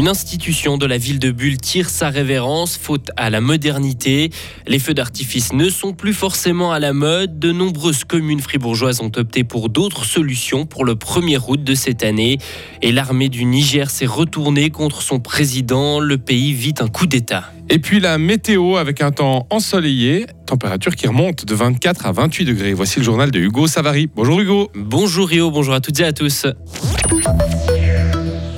Une 0.00 0.08
institution 0.08 0.78
de 0.78 0.86
la 0.86 0.96
ville 0.96 1.18
de 1.18 1.30
Bulle 1.30 1.58
tire 1.58 1.90
sa 1.90 2.08
révérence 2.08 2.78
faute 2.78 3.10
à 3.18 3.28
la 3.28 3.42
modernité. 3.42 4.30
Les 4.66 4.78
feux 4.78 4.94
d'artifice 4.94 5.52
ne 5.52 5.68
sont 5.68 5.92
plus 5.92 6.14
forcément 6.14 6.72
à 6.72 6.78
la 6.78 6.94
mode. 6.94 7.38
De 7.38 7.52
nombreuses 7.52 8.04
communes 8.04 8.40
fribourgeoises 8.40 9.02
ont 9.02 9.12
opté 9.14 9.44
pour 9.44 9.68
d'autres 9.68 10.06
solutions 10.06 10.64
pour 10.64 10.86
le 10.86 10.94
1er 10.94 11.38
août 11.46 11.62
de 11.62 11.74
cette 11.74 12.02
année. 12.02 12.38
Et 12.80 12.92
l'armée 12.92 13.28
du 13.28 13.44
Niger 13.44 13.90
s'est 13.90 14.06
retournée 14.06 14.70
contre 14.70 15.02
son 15.02 15.20
président. 15.20 16.00
Le 16.00 16.16
pays 16.16 16.54
vit 16.54 16.72
un 16.80 16.88
coup 16.88 17.06
d'État. 17.06 17.52
Et 17.68 17.78
puis 17.78 18.00
la 18.00 18.16
météo 18.16 18.76
avec 18.76 19.02
un 19.02 19.10
temps 19.10 19.46
ensoleillé, 19.50 20.24
température 20.46 20.96
qui 20.96 21.08
remonte 21.08 21.44
de 21.44 21.54
24 21.54 22.06
à 22.06 22.12
28 22.12 22.46
degrés. 22.46 22.72
Voici 22.72 23.00
le 23.00 23.04
journal 23.04 23.30
de 23.30 23.38
Hugo 23.38 23.66
Savary. 23.66 24.08
Bonjour 24.16 24.40
Hugo. 24.40 24.70
Bonjour 24.74 25.28
Rio, 25.28 25.50
bonjour 25.50 25.74
à 25.74 25.80
toutes 25.80 26.00
et 26.00 26.04
à 26.04 26.14
tous. 26.14 26.46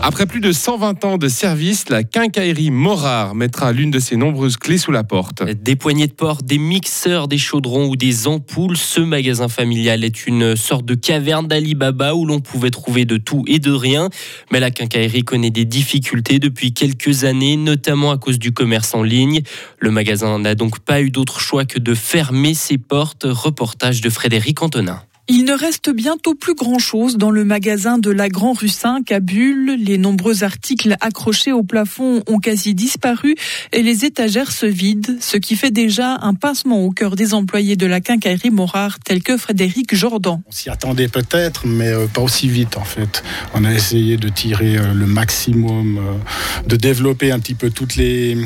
Après 0.05 0.27
plus 0.27 0.41
de 0.41 0.51
120 0.51 1.05
ans 1.05 1.17
de 1.17 1.29
service, 1.29 1.89
la 1.89 2.03
quincaillerie 2.03 2.73
Morard 2.73 3.37
mettra 3.37 3.71
l'une 3.71 3.93
de 3.93 4.01
ses 4.01 4.17
nombreuses 4.17 4.57
clés 4.57 4.77
sous 4.77 4.91
la 4.91 5.05
porte. 5.05 5.45
Des 5.45 5.77
poignées 5.77 6.09
de 6.09 6.13
porte, 6.13 6.45
des 6.45 6.59
mixeurs, 6.59 7.29
des 7.29 7.39
chaudrons 7.39 7.87
ou 7.87 7.95
des 7.95 8.27
ampoules, 8.27 8.77
ce 8.77 9.01
magasin 9.01 9.47
familial 9.47 10.03
est 10.03 10.27
une 10.27 10.57
sorte 10.57 10.85
de 10.85 10.97
caverne 10.97 11.47
d'Alibaba 11.47 12.17
où 12.17 12.27
l'on 12.27 12.41
pouvait 12.41 12.71
trouver 12.71 13.05
de 13.05 13.17
tout 13.17 13.45
et 13.47 13.61
de 13.61 13.71
rien. 13.71 14.09
Mais 14.51 14.59
la 14.59 14.73
quincaillerie 14.73 15.23
connaît 15.23 15.51
des 15.51 15.67
difficultés 15.67 16.41
depuis 16.41 16.75
quelques 16.75 17.23
années, 17.23 17.57
notamment 17.57 18.11
à 18.11 18.19
cause 18.19 18.41
du 18.41 18.53
commerce 18.53 18.97
en 18.97 19.05
ligne. 19.05 19.43
Le 19.79 19.93
magasin 19.93 20.41
n'a 20.41 20.57
donc 20.57 20.81
pas 20.81 21.01
eu 21.01 21.11
d'autre 21.11 21.39
choix 21.39 21.65
que 21.65 21.79
de 21.79 21.95
fermer 21.95 22.55
ses 22.55 22.77
portes. 22.77 23.25
Reportage 23.25 24.01
de 24.01 24.11
Frédéric 24.11 24.63
Antonin. 24.63 25.01
Il 25.29 25.45
ne 25.45 25.53
reste 25.53 25.89
bientôt 25.89 26.35
plus 26.35 26.57
grand-chose 26.57 27.17
dans 27.17 27.31
le 27.31 27.45
magasin 27.45 27.97
de 27.97 28.11
la 28.11 28.29
Grand 28.29 28.55
Rue 28.55 28.67
5 28.67 29.13
à 29.13 29.21
Bulle. 29.21 29.77
Les 29.79 29.97
nombreux 29.97 30.43
articles 30.43 30.97
accrochés 31.01 31.53
au 31.53 31.63
plafond 31.63 32.25
ont 32.27 32.41
quasi 32.41 32.75
disparu 32.75 33.37
et 33.71 33.85
les 33.85 34.05
étagères 34.05 34.51
se 34.51 34.67
vident, 34.67 35.15
ce 35.21 35.37
qui 35.37 35.55
fait 35.55 35.71
déjà 35.71 36.19
un 36.23 36.35
pincement 36.35 36.85
au 36.85 36.91
cœur 36.91 37.15
des 37.15 37.35
employés 37.35 37.77
de 37.77 37.87
la 37.87 38.01
quincaillerie 38.01 38.51
Morard, 38.51 38.99
tels 38.99 39.23
que 39.23 39.37
Frédéric 39.37 39.95
Jordan. 39.95 40.43
On 40.45 40.51
s'y 40.51 40.71
attendait 40.71 41.07
peut-être, 41.07 41.69
mais 41.69 41.93
euh, 41.93 42.09
pas 42.09 42.21
aussi 42.21 42.49
vite 42.49 42.77
en 42.77 42.85
fait. 42.85 43.23
On 43.55 43.65
a 43.65 43.73
essayé 43.73 44.17
de 44.17 44.29
tirer 44.29 44.77
euh, 44.77 44.93
le 44.93 45.07
maximum, 45.07 45.99
euh, 45.99 46.67
de 46.69 46.75
développer 46.75 47.31
un 47.31 47.39
petit 47.39 47.55
peu 47.55 47.71
toutes 47.71 47.95
les, 47.95 48.37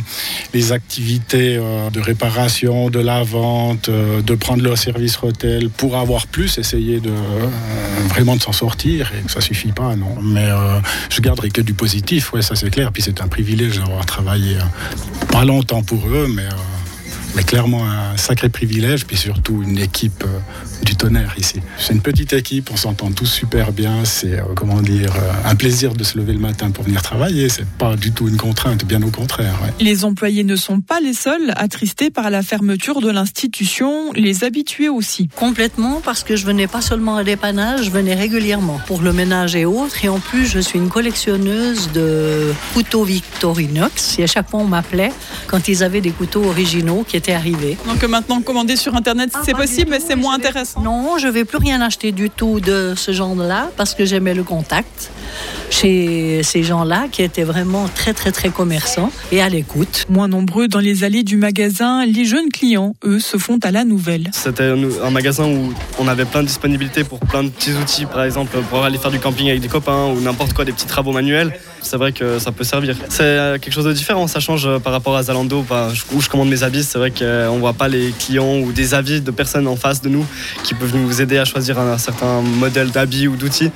les 0.52 0.72
activités 0.72 1.56
de 1.56 2.00
réparation, 2.00 2.90
de 2.90 3.00
la 3.00 3.22
vente, 3.22 3.88
de 3.88 4.34
prendre 4.34 4.62
le 4.62 4.76
service 4.76 5.22
hôtel 5.22 5.70
pour 5.70 5.96
avoir 5.96 6.26
plus 6.26 6.58
essayer 6.66 6.98
de 6.98 7.10
euh, 7.10 7.48
vraiment 8.08 8.34
de 8.34 8.42
s'en 8.42 8.52
sortir 8.52 9.12
et 9.16 9.24
que 9.24 9.30
ça 9.30 9.40
suffit 9.40 9.70
pas, 9.70 9.94
non. 9.94 10.16
Mais 10.20 10.46
euh, 10.46 10.80
je 11.10 11.20
garderai 11.20 11.50
que 11.50 11.60
du 11.60 11.74
positif, 11.74 12.32
ouais, 12.32 12.42
ça 12.42 12.56
c'est 12.56 12.70
clair. 12.70 12.90
Puis 12.90 13.02
c'est 13.02 13.20
un 13.20 13.28
privilège 13.28 13.78
d'avoir 13.78 14.04
travaillé 14.04 14.56
euh, 14.56 15.26
pas 15.28 15.44
longtemps 15.44 15.82
pour 15.82 16.08
eux, 16.08 16.26
mais 16.34 16.48
mais 17.36 17.44
clairement 17.44 17.84
un 17.84 18.16
sacré 18.16 18.48
privilège, 18.48 19.04
puis 19.04 19.16
surtout 19.16 19.62
une 19.62 19.78
équipe 19.78 20.24
du 20.86 20.94
tonnerre 20.94 21.34
ici. 21.36 21.60
C'est 21.78 21.92
une 21.92 22.00
petite 22.00 22.32
équipe, 22.32 22.70
on 22.72 22.76
s'entend 22.76 23.10
tous 23.10 23.26
super 23.26 23.72
bien, 23.72 24.04
c'est 24.04 24.38
euh, 24.38 24.42
comment 24.54 24.80
dire 24.80 25.12
euh, 25.16 25.50
un 25.50 25.56
plaisir 25.56 25.94
de 25.94 26.04
se 26.04 26.16
lever 26.16 26.32
le 26.32 26.38
matin 26.38 26.70
pour 26.70 26.84
venir 26.84 27.02
travailler, 27.02 27.48
c'est 27.48 27.66
pas 27.66 27.96
du 27.96 28.12
tout 28.12 28.28
une 28.28 28.36
contrainte, 28.36 28.84
bien 28.84 29.02
au 29.02 29.10
contraire. 29.10 29.56
Les 29.80 30.04
employés 30.04 30.44
ne 30.44 30.54
sont 30.54 30.80
pas 30.80 31.00
les 31.00 31.12
seuls 31.12 31.52
attristés 31.56 32.10
par 32.10 32.30
la 32.30 32.42
fermeture 32.42 33.00
de 33.00 33.10
l'institution, 33.10 34.12
les 34.14 34.44
habitués 34.44 34.88
aussi. 34.88 35.28
Complètement, 35.34 36.00
parce 36.02 36.22
que 36.22 36.36
je 36.36 36.46
venais 36.46 36.68
pas 36.68 36.80
seulement 36.80 37.16
à 37.16 37.24
dépannage, 37.24 37.86
je 37.86 37.90
venais 37.90 38.14
régulièrement 38.14 38.80
pour 38.86 39.02
le 39.02 39.12
ménage 39.12 39.56
et 39.56 39.64
autres, 39.64 40.04
et 40.04 40.08
en 40.08 40.20
plus 40.20 40.46
je 40.46 40.60
suis 40.60 40.78
une 40.78 40.88
collectionneuse 40.88 41.90
de 41.92 42.52
couteaux 42.74 43.02
Victorinox, 43.02 44.20
et 44.20 44.22
à 44.22 44.28
chaque 44.28 44.48
fois 44.48 44.60
on 44.60 44.68
m'appelait 44.68 45.12
quand 45.48 45.66
ils 45.66 45.82
avaient 45.82 46.00
des 46.00 46.12
couteaux 46.12 46.44
originaux 46.44 47.04
qui 47.06 47.16
étaient 47.16 47.32
arrivé. 47.32 47.76
Donc 47.86 48.04
maintenant, 48.04 48.40
commander 48.40 48.76
sur 48.76 48.94
Internet, 48.94 49.30
c'est 49.44 49.54
ah, 49.54 49.58
possible, 49.58 49.90
mais 49.90 50.00
c'est 50.00 50.14
moins 50.14 50.34
intéressant. 50.34 50.75
Non, 50.82 51.18
je 51.18 51.28
vais 51.28 51.44
plus 51.44 51.58
rien 51.58 51.80
acheter 51.80 52.12
du 52.12 52.30
tout 52.30 52.60
de 52.60 52.94
ce 52.96 53.12
genre-là 53.12 53.70
parce 53.76 53.94
que 53.94 54.04
j'aimais 54.04 54.34
le 54.34 54.44
contact 54.44 55.10
chez 55.70 56.42
ces 56.42 56.62
gens-là 56.62 57.06
qui 57.10 57.22
étaient 57.22 57.44
vraiment 57.44 57.88
très 57.94 58.12
très 58.12 58.32
très 58.32 58.50
commerçants 58.50 59.10
et 59.32 59.40
à 59.40 59.48
l'écoute. 59.48 60.06
Moins 60.08 60.28
nombreux 60.28 60.68
dans 60.68 60.80
les 60.80 61.04
allées 61.04 61.22
du 61.22 61.36
magasin, 61.36 62.04
les 62.06 62.24
jeunes 62.24 62.50
clients, 62.50 62.94
eux, 63.04 63.18
se 63.18 63.36
font 63.36 63.58
à 63.62 63.70
la 63.70 63.84
nouvelle. 63.84 64.30
C'était 64.32 64.74
un 65.02 65.10
magasin 65.10 65.46
où 65.46 65.72
on 65.98 66.08
avait 66.08 66.24
plein 66.24 66.42
de 66.42 66.48
disponibilités 66.48 67.04
pour 67.04 67.20
plein 67.20 67.44
de 67.44 67.48
petits 67.48 67.72
outils, 67.72 68.06
par 68.06 68.22
exemple 68.24 68.56
pour 68.70 68.84
aller 68.84 68.98
faire 68.98 69.10
du 69.10 69.18
camping 69.18 69.48
avec 69.48 69.60
des 69.60 69.68
copains 69.68 70.06
ou 70.06 70.20
n'importe 70.20 70.52
quoi, 70.52 70.64
des 70.64 70.72
petits 70.72 70.86
travaux 70.86 71.12
manuels. 71.12 71.52
C'est 71.80 71.96
vrai 71.96 72.12
que 72.12 72.38
ça 72.38 72.52
peut 72.52 72.64
servir. 72.64 72.96
C'est 73.08 73.22
euh, 73.22 73.58
quelque 73.58 73.72
chose 73.72 73.84
de 73.84 73.92
différent, 73.92 74.26
ça 74.26 74.40
change 74.40 74.66
euh, 74.66 74.78
par 74.78 74.92
rapport 74.92 75.16
à 75.16 75.22
Zalando 75.22 75.64
où 76.12 76.20
je 76.20 76.28
commande 76.28 76.48
mes 76.48 76.62
habits. 76.62 76.82
C'est 76.82 76.98
vrai 76.98 77.10
qu'on 77.10 77.58
voit 77.58 77.74
pas 77.74 77.88
les 77.88 78.12
clients 78.18 78.58
ou 78.58 78.72
des 78.72 78.94
avis 78.94 79.20
de 79.20 79.30
personnes 79.30 79.68
en 79.68 79.76
face 79.76 80.02
de 80.02 80.08
nous 80.08 80.26
qui 80.64 80.74
peuvent 80.74 80.96
nous 80.96 81.20
aider 81.20 81.38
à 81.38 81.44
choisir 81.44 81.78
un 81.78 81.98
certain 81.98 82.40
modèle 82.40 82.90
d'habits 82.90 83.28
ou 83.28 83.36
d'outils. 83.36 83.70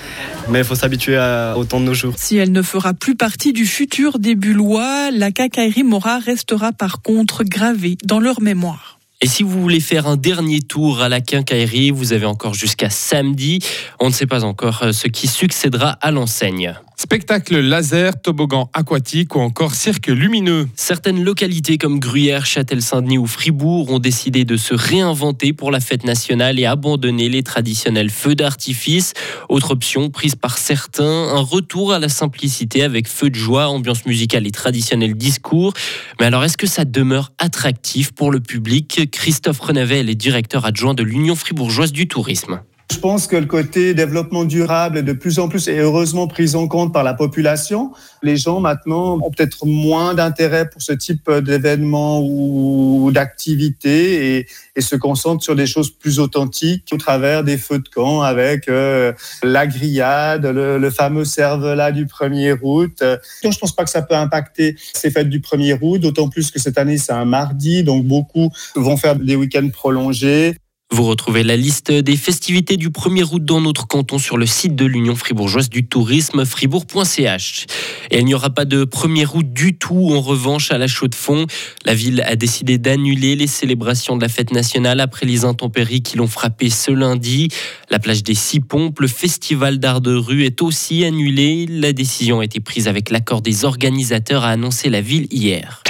Mais 0.49 0.61
il 0.61 0.65
faut 0.65 0.75
s'habituer 0.75 1.19
au 1.57 1.65
temps 1.65 1.80
de 1.81 1.85
nos 1.85 1.95
jours. 1.95 2.15
Si 2.17 2.37
elle 2.37 2.53
ne 2.53 2.63
fera 2.63 2.95
plus 2.95 3.17
partie 3.17 3.53
du 3.53 3.67
futur 3.67 4.19
des 4.19 4.35
Bullois, 4.35 5.11
la 5.11 5.33
cacaillerie 5.33 5.83
Mora 5.83 6.19
restera 6.19 6.73
par 6.73 7.03
contre 7.03 7.45
gravée 7.45 7.97
dans 8.05 8.21
leur 8.21 8.41
mémoire. 8.41 8.99
Et 9.23 9.27
si 9.27 9.43
vous 9.43 9.61
voulez 9.61 9.81
faire 9.81 10.07
un 10.07 10.17
dernier 10.17 10.61
tour 10.61 11.03
à 11.03 11.11
la 11.11 11.21
quincaillerie, 11.21 11.91
vous 11.91 12.15
avez 12.15 12.25
encore 12.25 12.55
jusqu'à 12.55 12.89
samedi. 12.89 13.59
On 13.99 14.09
ne 14.09 14.15
sait 14.15 14.27
pas 14.27 14.45
encore 14.45 14.83
euh, 14.83 14.93
ce 14.93 15.09
qui 15.09 15.27
succédera 15.27 15.91
à 16.01 16.11
l'enseigne. 16.11 16.75
Spectacle 17.03 17.59
laser, 17.61 18.21
toboggan 18.21 18.69
aquatique 18.75 19.35
ou 19.35 19.41
encore 19.41 19.75
cirque 19.75 20.09
lumineux. 20.09 20.69
Certaines 20.77 21.25
localités 21.25 21.79
comme 21.79 21.99
Gruyère, 21.99 22.45
Châtel-Saint-Denis 22.45 23.17
ou 23.17 23.27
Fribourg 23.27 23.91
ont 23.91 23.99
décidé 23.99 24.45
de 24.45 24.59
se 24.59 24.75
réinventer 24.75 25.55
pour 25.55 25.71
la 25.71 25.81
fête 25.81 26.05
nationale 26.05 26.61
et 26.61 26.67
abandonner 26.67 27.31
les 27.31 27.43
traditionnels 27.43 28.11
feux 28.11 28.35
d'artifice. 28.35 29.15
Autre 29.49 29.71
option 29.71 30.11
prise 30.11 30.35
par 30.37 30.59
certains, 30.59 31.29
un 31.35 31.41
retour 31.41 31.95
à 31.95 31.99
la 31.99 32.11
simplicité 32.11 32.83
avec 32.83 33.09
feu 33.09 33.31
de 33.31 33.35
joie, 33.35 33.69
ambiance 33.69 34.05
musicale 34.05 34.47
et 34.47 34.51
traditionnel 34.51 35.15
discours. 35.15 35.73
Mais 36.21 36.27
alors 36.27 36.45
est-ce 36.45 36.59
que 36.59 36.67
ça 36.67 36.85
demeure 36.85 37.33
attractif 37.39 38.13
pour 38.13 38.31
le 38.31 38.41
public? 38.41 39.09
Christophe 39.11 39.61
Renavel 39.61 40.11
est 40.11 40.15
directeur 40.15 40.67
adjoint 40.67 40.93
de 40.93 41.03
l'Union 41.03 41.35
fribourgeoise 41.35 41.93
du 41.93 42.09
tourisme. 42.09 42.61
Je 42.91 42.99
pense 42.99 43.29
que 43.29 43.37
le 43.37 43.47
côté 43.47 43.95
développement 43.95 44.45
durable 44.45 44.99
est 44.99 45.05
de 45.05 45.13
plus 45.13 45.39
en 45.39 45.49
plus 45.49 45.69
et 45.69 45.79
heureusement 45.79 46.27
pris 46.27 46.57
en 46.57 46.67
compte 46.67 46.93
par 46.93 47.05
la 47.05 47.15
population. 47.15 47.93
Les 48.21 48.37
gens 48.37 48.59
maintenant 48.59 49.17
ont 49.23 49.31
peut-être 49.31 49.65
moins 49.65 50.13
d'intérêt 50.15 50.69
pour 50.69 50.83
ce 50.83 50.93
type 50.93 51.31
d'événements 51.31 52.21
ou 52.21 53.11
d'activités 53.13 54.39
et, 54.39 54.47
se 54.81 54.97
concentrent 54.97 55.45
sur 55.45 55.55
des 55.55 55.67
choses 55.67 55.91
plus 55.91 56.19
authentiques 56.21 56.89
au 56.91 56.97
travers 56.97 57.45
des 57.45 57.59
feux 57.59 57.79
de 57.79 57.89
camp 57.89 58.23
avec 58.23 58.67
euh, 58.69 59.13
la 59.43 59.67
grillade, 59.67 60.47
le, 60.47 60.91
fameux 60.91 61.27
cervelas 61.27 61.93
du 61.93 62.07
1er 62.07 62.59
août. 62.63 63.05
Donc, 63.45 63.53
je 63.53 63.59
pense 63.59 63.77
pas 63.77 63.85
que 63.85 63.91
ça 63.91 64.01
peut 64.01 64.17
impacter 64.17 64.77
ces 64.95 65.11
fêtes 65.11 65.29
du 65.29 65.41
1er 65.41 65.79
août, 65.83 65.99
d'autant 65.99 66.31
plus 66.31 66.51
que 66.51 66.59
cette 66.59 66.79
année 66.79 66.97
c'est 66.97 67.13
un 67.13 67.27
mardi, 67.27 67.85
donc 67.85 68.07
beaucoup 68.07 68.51
vont 68.75 68.97
faire 68.97 69.17
des 69.17 69.37
week-ends 69.37 69.69
prolongés. 69.69 70.57
Vous 70.93 71.05
retrouvez 71.05 71.45
la 71.45 71.57
liste 71.57 71.93
des 71.93 72.17
festivités 72.17 72.77
du 72.77 72.91
1er 72.91 73.23
août 73.33 73.45
dans 73.45 73.61
notre 73.61 73.87
canton 73.87 74.19
sur 74.19 74.37
le 74.37 74.45
site 74.45 74.75
de 74.75 74.85
l'Union 74.85 75.15
fribourgeoise 75.15 75.71
du 75.71 75.87
tourisme 75.87 76.45
fribourg.ch. 76.45 77.67
Et 78.11 78.19
il 78.19 78.25
n'y 78.25 78.35
aura 78.35 78.51
pas 78.51 78.65
de 78.65 78.85
1er 78.85 79.27
août 79.33 79.47
du 79.53 79.79
tout 79.79 80.11
en 80.11 80.21
revanche 80.21 80.73
à 80.73 80.79
la 80.79 80.89
Chaux-de-Fonds. 80.89 81.47
La 81.85 81.95
ville 81.95 82.23
a 82.27 82.35
décidé 82.35 82.79
d'annuler 82.79 83.37
les 83.37 83.47
célébrations 83.47 84.17
de 84.17 84.23
la 84.23 84.29
fête 84.29 84.53
nationale 84.53 84.99
après 84.99 85.27
les 85.27 85.45
intempéries 85.45 86.03
qui 86.03 86.17
l'ont 86.17 86.27
frappé 86.27 86.71
ce 86.71 86.91
lundi. 86.91 87.49
La 87.89 88.01
plage 88.01 88.25
des 88.25 88.35
Six 88.35 88.59
Pompes, 88.59 88.99
le 88.99 89.09
festival 89.09 89.79
d'art 89.79 90.01
de 90.01 90.15
rue 90.15 90.45
est 90.45 90.61
aussi 90.61 91.05
annulé. 91.05 91.67
La 91.69 91.93
décision 91.93 92.41
a 92.41 92.45
été 92.45 92.59
prise 92.59 92.89
avec 92.89 93.11
l'accord 93.11 93.43
des 93.43 93.65
organisateurs, 93.65 94.43
a 94.43 94.51
annoncé 94.51 94.91
la 94.91 95.01
ville 95.01 95.29
hier. 95.31 95.85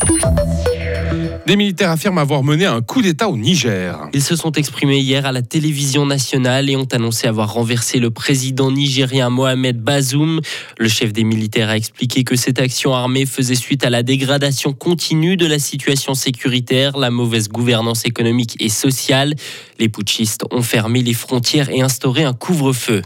Des 1.47 1.57
militaires 1.57 1.91
affirment 1.91 2.19
avoir 2.19 2.45
mené 2.45 2.67
un 2.67 2.81
coup 2.81 3.03
d'État 3.03 3.29
au 3.29 3.37
Niger. 3.37 3.99
Ils 4.13 4.23
se 4.23 4.37
sont 4.37 4.53
exprimés 4.53 4.99
hier 4.99 5.27
à 5.27 5.33
la 5.33 5.43
télévision 5.43 6.07
nationale 6.07 6.71
et 6.71 6.77
ont 6.77 6.87
annoncé 6.93 7.27
avoir 7.27 7.53
renversé 7.53 7.99
le 7.99 8.11
président 8.11 8.71
nigérien 8.71 9.31
Mohamed 9.31 9.81
Bazoum. 9.81 10.41
Le 10.79 10.89
chef 10.89 11.13
des 11.13 11.25
militaires 11.25 11.71
a 11.71 11.77
expliqué 11.77 12.23
que 12.23 12.37
cette 12.37 12.61
action 12.61 12.95
armée 12.95 13.27
faisait 13.27 13.55
suite 13.55 13.85
à 13.85 13.91
la 13.91 14.03
dégradation 14.03 14.73
continue 14.73 15.37
de 15.37 15.47
la 15.47 15.59
situation 15.59 16.15
sécuritaire, 16.15 16.97
la 16.97 17.11
mauvaise 17.11 17.49
gouvernance 17.49 18.05
économique 18.05 18.57
et 18.61 18.69
sociale. 18.69 19.35
Les 19.79 19.89
putschistes 19.89 20.45
ont 20.51 20.63
fermé 20.63 21.03
les 21.03 21.15
frontières 21.15 21.71
et 21.71 21.81
instauré 21.81 22.23
un 22.23 22.33
couvre-feu. 22.33 23.03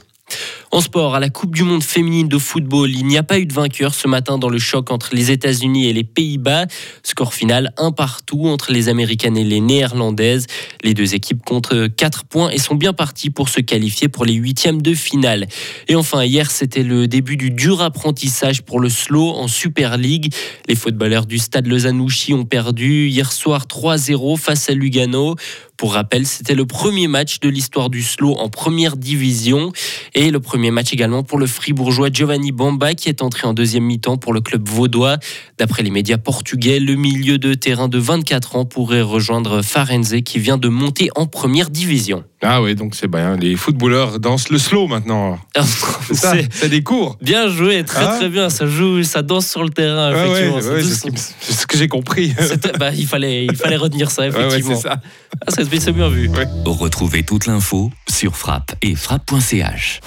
En 0.75 0.81
sport, 0.81 1.15
à 1.15 1.21
la 1.21 1.31
Coupe 1.31 1.55
du 1.55 1.63
Monde 1.63 1.85
féminine 1.85 2.27
de 2.27 2.37
football, 2.37 2.91
il 2.91 3.07
n'y 3.07 3.17
a 3.17 3.23
pas 3.23 3.39
eu 3.39 3.47
de 3.47 3.53
vainqueur 3.53 3.95
ce 3.95 4.09
matin 4.09 4.39
dans 4.39 4.49
le 4.49 4.59
choc 4.59 4.91
entre 4.91 5.11
les 5.15 5.31
États-Unis 5.31 5.89
et 5.89 5.93
les 5.93 6.03
Pays-Bas. 6.03 6.67
Score 7.05 7.33
final 7.33 7.73
un 7.77 7.93
partout 7.93 8.49
entre 8.49 8.73
les 8.73 8.89
Américaines 8.89 9.37
et 9.37 9.45
les 9.45 9.61
Néerlandaises. 9.61 10.49
Les 10.83 10.93
deux 10.93 11.15
équipes 11.15 11.45
comptent 11.45 11.95
4 11.95 12.25
points 12.25 12.51
et 12.51 12.59
sont 12.59 12.75
bien 12.75 12.93
parties 12.93 13.31
pour 13.31 13.51
se 13.51 13.61
qualifier 13.61 14.09
pour 14.09 14.25
les 14.25 14.33
huitièmes 14.33 14.83
de 14.83 14.95
finale. 14.95 15.47
Et 15.87 15.95
enfin, 15.95 16.25
hier, 16.25 16.51
c'était 16.51 16.83
le 16.83 17.07
début 17.07 17.37
du 17.37 17.53
dur 17.53 17.81
apprentissage 17.81 18.63
pour 18.63 18.81
le 18.81 18.89
slow 18.89 19.29
en 19.29 19.47
Super 19.47 19.97
League. 19.97 20.35
Les 20.67 20.75
footballeurs 20.75 21.27
du 21.27 21.39
stade 21.39 21.69
Lozanouchi 21.69 22.35
ont 22.35 22.47
perdu 22.47 23.07
hier 23.07 23.31
soir 23.31 23.67
3-0 23.69 24.37
face 24.39 24.69
à 24.69 24.73
Lugano. 24.73 25.37
Pour 25.77 25.95
rappel, 25.95 26.25
c'était 26.25 26.55
le 26.55 26.67
premier 26.67 27.09
match 27.09 27.41
de 27.41 27.49
l'histoire 27.49 27.91
du 27.91 28.03
slow 28.03 28.35
en 28.35 28.49
première 28.49 28.97
division 28.97 29.73
et 30.15 30.31
le 30.31 30.39
premier 30.39 30.64
match 30.71 30.93
également 30.93 31.23
pour 31.23 31.39
le 31.39 31.47
fribourgeois 31.47 32.11
Giovanni 32.13 32.53
Bamba 32.53 32.95
qui 32.95 33.09
est 33.09 33.23
entré 33.23 33.47
en 33.47 33.55
deuxième 33.55 33.85
mi-temps 33.85 34.17
pour 34.17 34.33
le 34.33 34.41
club 34.41 34.69
vaudois. 34.69 35.19
D'après 35.59 35.83
les 35.83 35.91
médias 35.91 36.19
portugais, 36.19 36.81
le 36.81 36.95
milieu 36.95 37.39
de 37.39 37.55
terrain 37.55 37.89
de 37.89 37.99
24 37.99 38.57
ans 38.57 38.65
pourrait 38.65 39.03
rejoindre 39.03 39.63
Farenze 39.63 40.17
qui 40.25 40.39
vient 40.39 40.59
de 40.59 40.69
monter 40.69 41.09
en 41.17 41.27
première 41.27 41.71
division. 41.71 42.25
Ah 42.47 42.61
oui, 42.61 42.75
donc 42.75 42.95
c'est 42.95 43.09
bien. 43.09 43.37
Les 43.37 43.57
footballeurs 43.57 44.21
dansent 44.21 44.51
le 44.51 44.59
slow 44.59 44.87
maintenant. 44.87 45.39
c'est 46.13 46.53
c'est 46.53 46.69
des 46.69 46.83
cours. 46.83 47.17
Bien 47.23 47.49
joué, 47.49 47.83
très 47.85 48.05
ah. 48.05 48.17
très 48.19 48.29
bien. 48.29 48.51
Ça 48.51 48.67
joue, 48.67 49.03
ça 49.03 49.23
danse 49.23 49.47
sur 49.47 49.65
le 49.65 49.71
terrain. 49.71 50.13
effectivement. 50.13 50.61
c'est 50.61 51.55
ce, 51.55 51.67
que 51.67 51.79
j'ai 51.79 51.89
compris. 51.89 52.35
Bah, 52.79 52.91
il, 52.93 53.07
fallait, 53.07 53.45
il 53.45 53.57
fallait 53.57 53.77
retenir 53.77 54.11
ça, 54.11 54.27
effectivement. 54.27 54.75
c'est 54.75 54.89
ça. 54.89 55.01
Ah, 55.47 55.51
c'est 55.51 55.93
bien 55.93 56.09
vu. 56.09 56.31
Retrouvez 56.65 57.23
toute 57.23 57.47
l'info 57.47 57.91
sur 58.11 58.37
frappe 58.37 58.73
et 58.83 58.95
frappe.ch. 58.95 60.01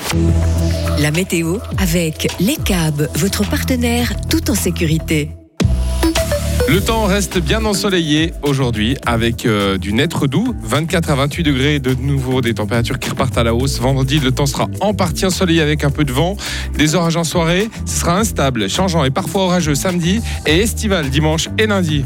La 1.00 1.12
météo 1.12 1.58
avec 1.78 2.28
Les 2.40 2.58
câbles, 2.58 3.10
votre 3.16 3.48
partenaire 3.50 4.14
tout 4.30 4.52
en 4.52 4.56
sécurité. 4.56 5.32
Le 6.70 6.82
temps 6.82 7.06
reste 7.06 7.40
bien 7.40 7.64
ensoleillé 7.64 8.34
aujourd'hui 8.44 8.98
avec 9.06 9.46
euh, 9.46 9.78
du 9.78 9.94
net 9.94 10.12
doux, 10.26 10.54
24 10.64 11.12
à 11.12 11.16
28 11.16 11.44
degrés 11.44 11.80
de 11.80 11.94
nouveau, 11.94 12.42
des 12.42 12.54
températures 12.54 13.00
qui 13.00 13.10
repartent 13.10 13.38
à 13.38 13.44
la 13.44 13.54
hausse. 13.54 13.80
Vendredi, 13.80 14.20
le 14.20 14.32
temps 14.32 14.46
sera 14.46 14.68
en 14.82 14.94
partie 14.94 15.26
ensoleillé 15.26 15.62
avec 15.62 15.86
un 15.86 15.92
peu 15.92 16.04
de 16.04 16.12
vent, 16.12 16.36
des 16.78 16.96
orages 16.96 17.16
en 17.16 17.24
soirée. 17.24 17.70
Ce 17.86 18.02
sera 18.02 18.20
instable, 18.20 18.70
changeant 18.70 19.06
et 19.06 19.12
parfois 19.12 19.44
orageux 19.44 19.76
samedi 19.76 20.20
et 20.46 20.60
estival 20.60 21.10
dimanche 21.10 21.48
et 21.58 21.68
lundi. 21.68 22.04